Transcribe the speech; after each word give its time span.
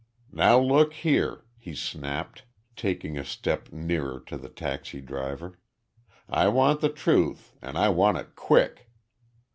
"Now 0.33 0.59
look 0.59 0.93
here," 0.93 1.45
he 1.59 1.75
snapped, 1.75 2.41
taking 2.75 3.19
a 3.19 3.23
step 3.23 3.71
nearer 3.71 4.19
to 4.21 4.35
the 4.35 4.49
taxi 4.49 4.99
driver, 4.99 5.59
"I 6.27 6.47
want 6.47 6.81
the 6.81 6.89
truth 6.89 7.53
and 7.61 7.77
I 7.77 7.89
want 7.89 8.17
it 8.17 8.35
quick! 8.35 8.89